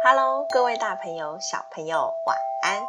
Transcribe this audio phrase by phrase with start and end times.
[0.00, 2.80] Hello，各位大朋友、小朋友，晚安！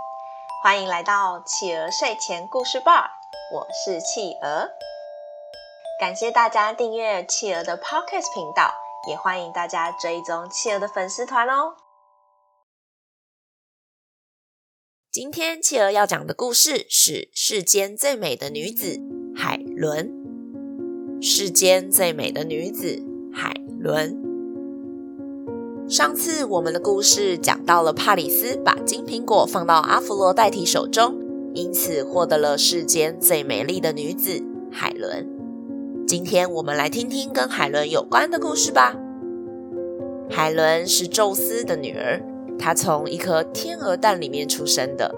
[0.62, 3.10] 欢迎来到企鹅睡前故事吧，
[3.52, 4.70] 我是企鹅。
[6.00, 8.76] 感谢大家订阅企鹅的 Podcast 频道，
[9.10, 11.78] 也欢迎大家追踪企鹅的粉丝团哦。
[15.12, 19.00] 今天企鹅要讲的故事是世间最美的女子
[19.36, 20.14] 海伦。
[21.24, 24.29] 世间最美的女子海伦。
[25.90, 31.16] 上次我们的故事讲到了帕里斯把金苹果放到阿芙罗代替手中，
[31.56, 34.40] 因此获得了世间最美丽的女子
[34.72, 35.28] 海伦。
[36.06, 38.96] 今天我们来听听跟海伦有关的故事吧。
[40.30, 42.22] 海伦是宙斯的女儿，
[42.60, 45.16] 她从一颗天鹅蛋里面出生的，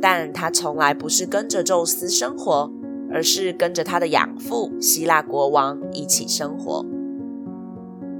[0.00, 2.72] 但她从来不是跟着宙斯生活。
[3.08, 6.84] 而是跟着她的养父希腊国王一起生活。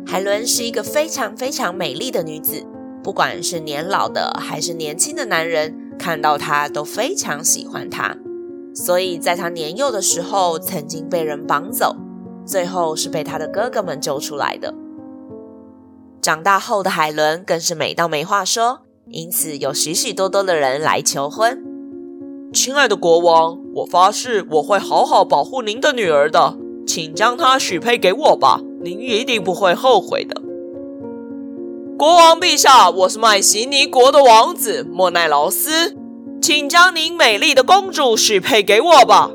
[0.09, 2.65] 海伦是一个非常非常美丽的女子，
[3.03, 8.17] 不管是年老的还是年轻的男人，看到她都非常喜欢她。
[8.73, 11.97] 所以在她年幼的时候，曾经被人绑走，
[12.47, 14.73] 最后是被她的哥哥们救出来的。
[16.23, 21.65] 长大后的海伦更是美到没话说，因此有许许多多的人来求婚。
[22.53, 30.41] 亲爱的国王，我发誓我会好好保护您的女儿的，请将她许配给我吧，您一定不会后悔的。
[31.99, 35.97] 国王陛下，我是麦西尼国的王子莫奈劳斯，
[36.41, 39.33] 请将您美丽的公主许配给我吧。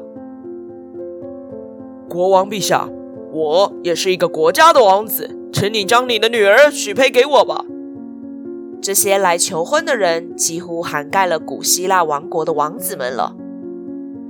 [2.08, 2.88] 国王陛下，
[3.34, 7.66] 我也是一个国家的王子，请你将你的女儿许配给我吧。
[8.82, 13.36] 这些来求婚的人几乎涵盖了古希腊王国的王子们了。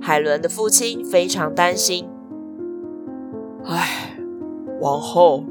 [0.01, 2.07] 海伦的父亲非常担心。
[3.65, 4.00] 唉，
[4.81, 5.43] 王后，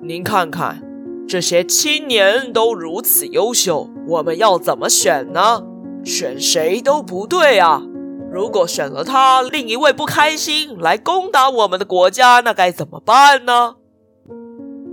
[0.00, 0.80] 您看看，
[1.26, 5.64] 这些青年都如此优秀，我们要怎么选呢？
[6.04, 7.82] 选谁都不对啊！
[8.30, 13.74] 如果选了他，另一位不开心来攻打我们的国家，那该怎么办呢？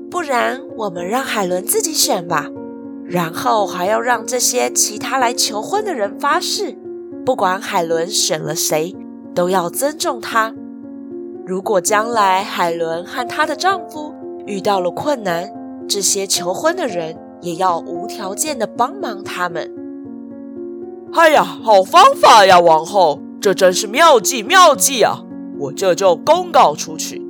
[0.09, 2.49] 不然，我们让海伦自己选吧。
[3.05, 6.75] 然后还要让这些其他来求婚的人发誓，
[7.23, 8.95] 不管海伦选了谁，
[9.35, 10.55] 都要尊重她。
[11.45, 14.15] 如果将来海伦和她的丈夫
[14.45, 15.51] 遇到了困难，
[15.89, 19.69] 这些求婚的人也要无条件的帮忙他们。
[21.13, 25.23] 哎呀，好方法呀，王后，这真是妙计妙计啊！
[25.59, 27.21] 我这就公告出去。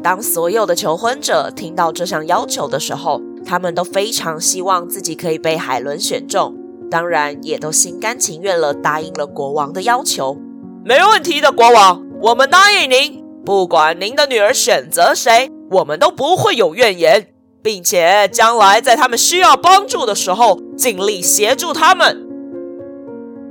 [0.00, 6.54] 当所有的求婚者听到这项要求的时候，他们都非常希望自己可以被海伦选中，
[6.88, 10.38] 当然也都心甘情愿了，答应了国王的要求。
[10.84, 22.24] 没问题的，国王，我们答应您，不管您的女儿选择谁，我们都不会有怨言，并且将来在他们需要帮助的时候，尽力协助他们。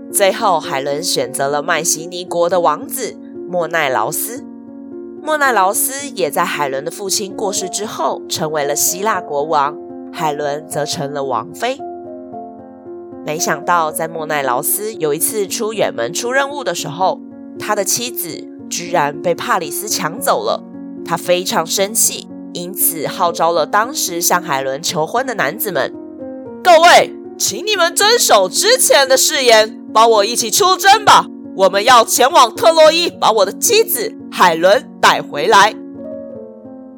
[0.09, 3.17] 最后，海伦选择了麦西尼国的王子
[3.49, 4.45] 莫奈劳斯。
[5.21, 9.77] 莫奈劳斯也在海伦的父亲过世之后，成为了希腊国王。
[10.13, 11.77] 海伦则成了王妃。
[13.25, 17.19] 没想到，在莫奈劳斯有一次出远门出任务的时候，
[17.59, 20.63] 他的妻子居然被帕里斯抢走了。
[21.05, 25.93] 他非常生气，因此号召了当时向海伦求婚的男子们
[26.63, 31.27] ：“各位，请你们遵守之前的誓言，帮我一起出征吧！
[31.57, 35.75] 我们要前往特洛伊，把我的妻子海伦带回来。”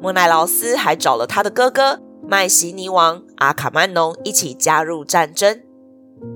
[0.00, 2.00] 莫奈劳斯还找了他的哥哥。
[2.26, 5.60] 麦西尼王阿卡曼农一起加入战争，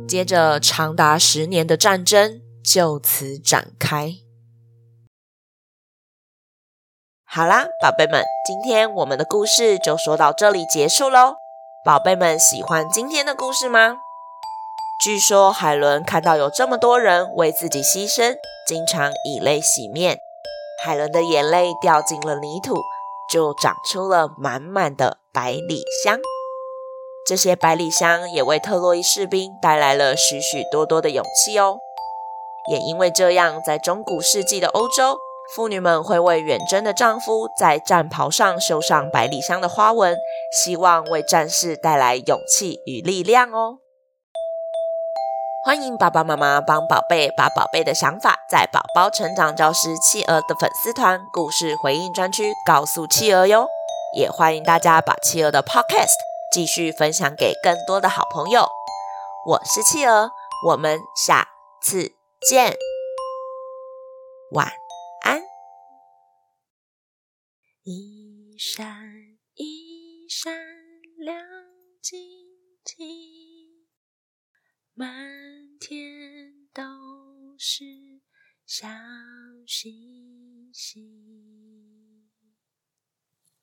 [0.07, 4.17] 接着长达十年的战争就此展开。
[7.31, 11.37] 好啦，宝贝们，今天我们的故事就说到这里结束喽。
[11.85, 13.97] 宝贝们喜欢今天的故事吗？
[15.05, 18.35] 据说海伦看到有这么多人为自己牺牲，
[18.67, 20.21] 经常以泪洗面，
[20.83, 22.75] 海伦的眼泪掉进了泥土。
[23.31, 26.19] 就长出了满满的百里香，
[27.27, 31.77] 这些百里香也为特洛伊士兵带来了许许多多的勇气哦。
[32.71, 35.19] 也因为这样，在中古世纪的欧洲，
[35.55, 40.17] 妇女们会为远征的丈夫在战袍上绣上百里香的花纹，
[40.53, 43.79] 希望为战士带来勇气与力量哦。
[45.65, 53.67] 欢迎爸爸妈妈帮宝贝把宝贝的想法在宝宝成长教室企鹅的粉丝团故事回应专区告诉企鹅哟，
[54.15, 56.15] 也欢迎大家把企鹅的 podcast
[56.53, 58.69] 继续分享给更多的好朋友。
[59.47, 60.31] 我是企鹅，
[60.67, 61.49] 我们下
[61.83, 62.13] 次
[62.49, 62.75] 见，
[64.53, 64.71] 晚。
[67.91, 70.55] 一闪一闪
[71.17, 71.43] 亮
[72.03, 72.21] 晶
[72.85, 73.87] 晶，
[74.93, 75.09] 满
[75.79, 76.83] 天都
[77.57, 77.87] 是
[78.67, 78.87] 小
[79.67, 81.18] 星星。